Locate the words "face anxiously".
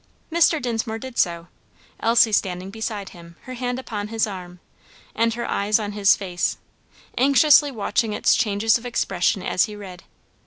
6.15-7.69